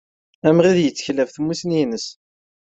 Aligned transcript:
Amɣid 0.47 0.77
yettkel 0.81 1.17
ɣef 1.21 1.31
tmussni-nnes. 1.31 2.07